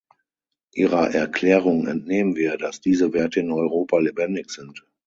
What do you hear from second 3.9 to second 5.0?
lebendig sind.